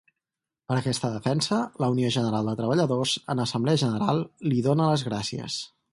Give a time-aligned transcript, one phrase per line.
[0.71, 5.61] Per aquesta defensa, la Unió General de Treballadors en assemblea general li dóna les gràcies.